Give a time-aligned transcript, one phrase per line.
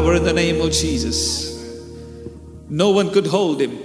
[0.00, 1.60] power in the name of Jesus.
[2.70, 3.78] No one could hold him.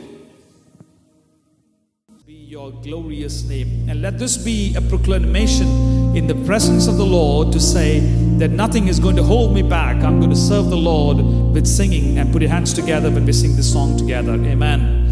[2.26, 3.90] Be your glorious name.
[3.90, 5.68] And let this be a proclamation
[6.16, 8.00] in the presence of the Lord to say
[8.38, 9.98] that nothing is going to hold me back.
[10.04, 11.18] I'm going to serve the Lord
[11.54, 14.36] with singing and put your hands together when we sing this song together.
[14.36, 15.05] Amen.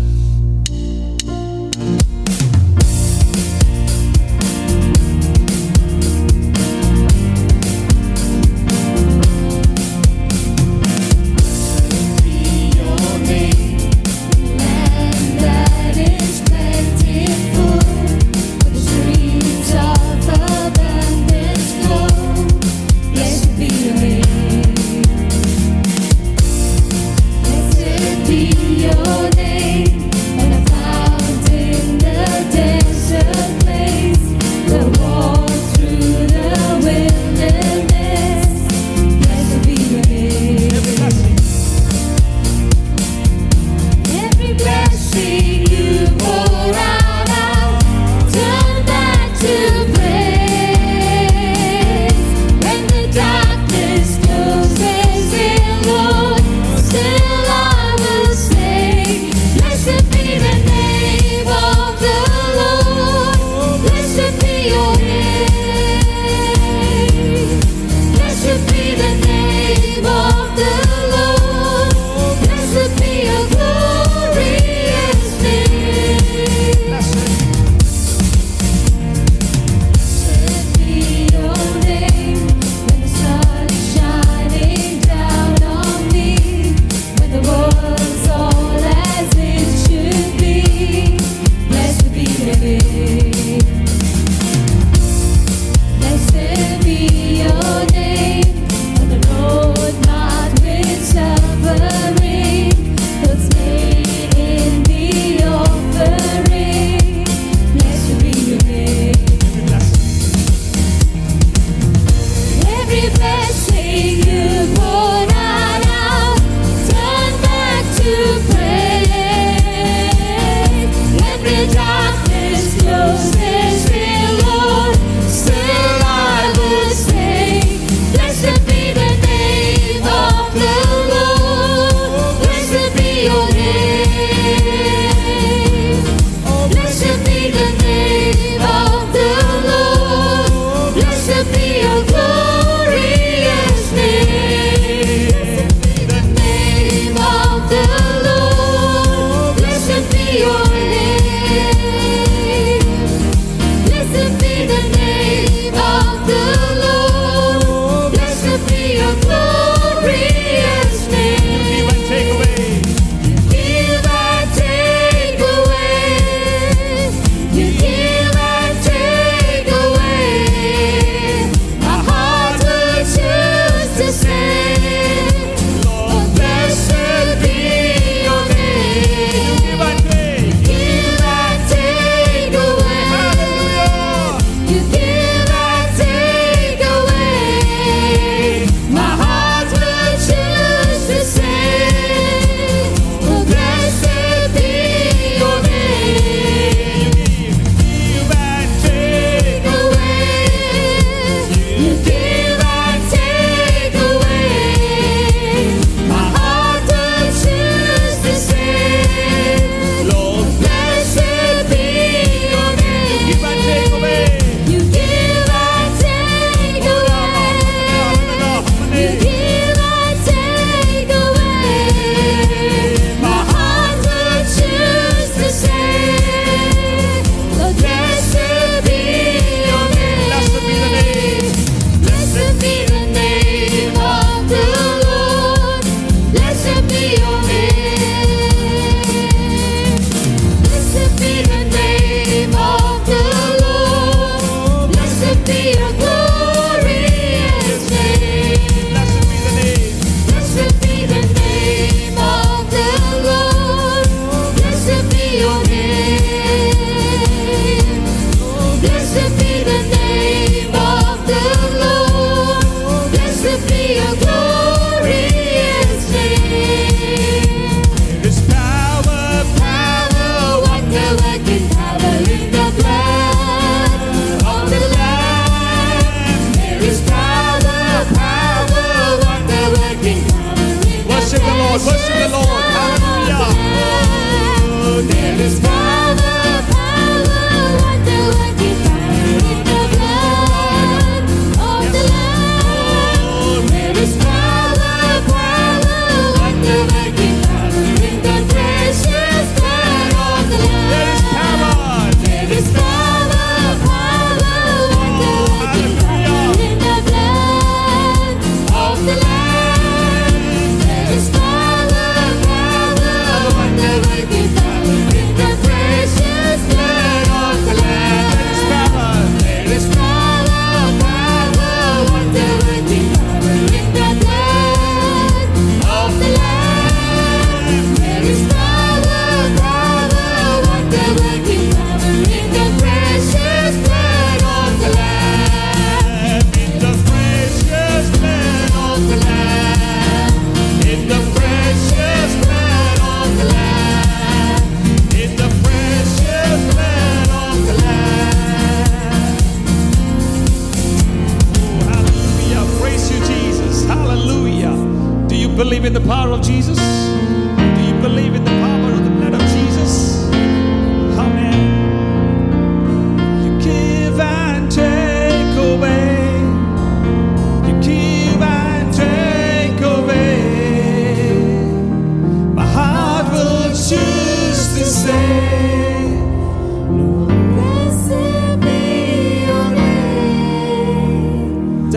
[282.06, 282.63] to the Lord.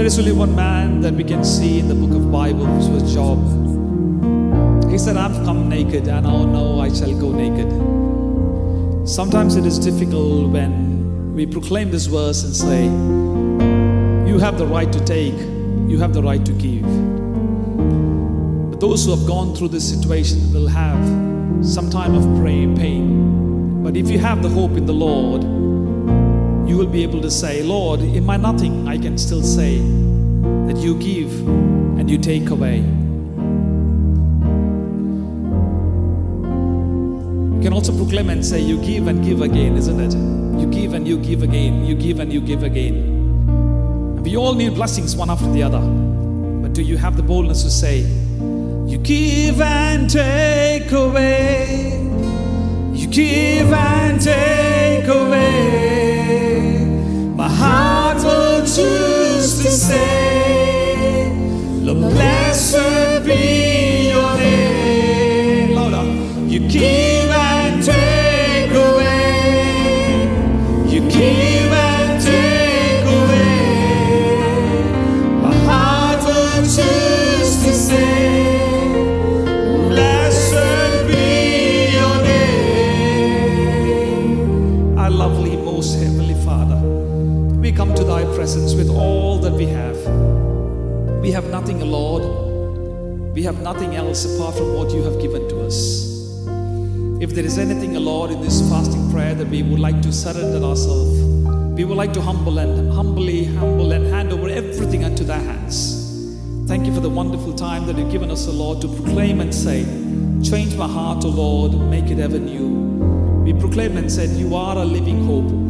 [0.07, 2.87] There is only one man that we can see in the book of Bible, which
[2.87, 3.39] was Job.
[4.89, 7.69] He said, I've come naked, and oh no, I shall go naked.
[9.09, 12.85] Sometimes it is difficult when we proclaim this verse and say,
[14.31, 15.35] You have the right to take,
[15.91, 16.85] you have the right to give.
[18.71, 21.05] But those who have gone through this situation will have
[21.67, 23.83] some time of pain.
[23.83, 25.66] But if you have the hope in the Lord,
[26.67, 30.77] you will be able to say, Lord, in my nothing, I can still say that
[30.79, 31.31] you give
[31.99, 32.79] and you take away.
[37.57, 40.15] You can also proclaim and say, You give and give again, isn't it?
[40.61, 41.87] You give and you give again.
[41.87, 42.95] You give and you give again.
[42.95, 45.81] And we all need blessings one after the other.
[45.81, 52.03] But do you have the boldness to say, You give and take away?
[52.93, 54.56] You give and take
[87.77, 89.99] come to thy presence with all that we have.
[91.21, 92.23] We have nothing, Lord.
[93.35, 96.07] We have nothing else apart from what you have given to us.
[97.21, 100.65] If there is anything, Lord, in this fasting prayer that we would like to surrender
[100.65, 101.21] ourselves,
[101.77, 106.35] we would like to humble and humbly humble and hand over everything unto thy hands.
[106.67, 109.55] Thank you for the wonderful time that you've given us, O Lord, to proclaim and
[109.55, 109.85] say,
[110.43, 112.69] Change my heart, O Lord, make it ever new.
[113.45, 115.67] We proclaim and said, You are a living hope.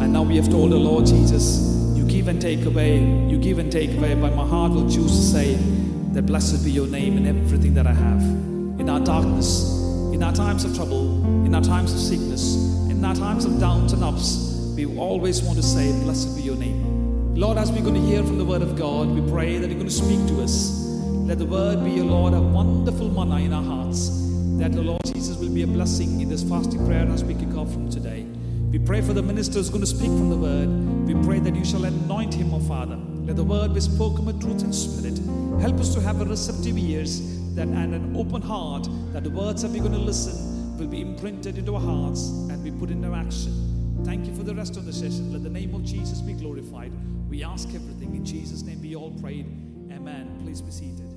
[0.00, 1.60] And now we have told the Lord Jesus,
[1.96, 5.10] You give and take away, you give and take away, but my heart will choose
[5.10, 5.54] to say
[6.12, 8.22] that blessed be your name in everything that I have.
[8.22, 9.64] In our darkness,
[10.12, 12.56] in our times of trouble, in our times of sickness,
[12.90, 16.56] in our times of downs and ups, we always want to say, Blessed be your
[16.56, 17.34] name.
[17.34, 19.78] Lord, as we're going to hear from the word of God, we pray that you're
[19.78, 20.70] going to speak to us.
[21.26, 24.10] Let the word be, O Lord, a wonderful manna in our hearts.
[24.58, 27.54] That the Lord Jesus will be a blessing in this fasting prayer as we kick
[27.56, 28.21] off from today.
[28.72, 30.66] We pray for the minister who's going to speak from the word.
[31.06, 32.96] We pray that you shall anoint him, O Father.
[32.96, 35.18] Let the word be spoken with truth and spirit.
[35.60, 37.20] Help us to have a receptive ears
[37.54, 41.02] that, and an open heart that the words that we're going to listen will be
[41.02, 44.00] imprinted into our hearts and be put into action.
[44.06, 45.34] Thank you for the rest of the session.
[45.34, 46.92] Let the name of Jesus be glorified.
[47.28, 48.80] We ask everything in Jesus' name.
[48.80, 49.44] We all prayed.
[49.92, 50.38] Amen.
[50.42, 51.11] Please be seated.